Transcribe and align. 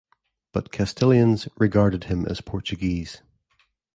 But 0.51 0.71
Castilians 0.71 1.47
regarded 1.59 2.05
him 2.05 2.25
as 2.25 2.41
Portuguese. 2.41 3.21